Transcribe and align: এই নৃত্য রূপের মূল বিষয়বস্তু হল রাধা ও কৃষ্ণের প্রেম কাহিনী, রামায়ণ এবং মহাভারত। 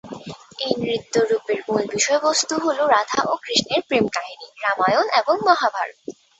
এই 0.59 0.73
নৃত্য 0.81 1.15
রূপের 1.29 1.59
মূল 1.67 1.83
বিষয়বস্তু 1.95 2.53
হল 2.65 2.79
রাধা 2.93 3.19
ও 3.25 3.43
কৃষ্ণের 3.43 3.81
প্রেম 3.87 4.05
কাহিনী, 4.15 4.47
রামায়ণ 4.63 5.07
এবং 5.19 5.35
মহাভারত। 5.47 5.97